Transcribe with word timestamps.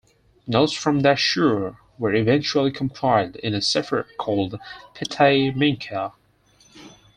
Notes 0.47 0.73
from 0.73 1.01
that 1.01 1.17
"shiur" 1.19 1.77
were 1.99 2.11
eventually 2.15 2.71
compiled 2.71 3.35
in 3.35 3.53
a 3.53 3.61
"sefer" 3.61 4.07
called 4.17 4.59
"Pitei 4.95 5.55
Mincha". 5.55 6.13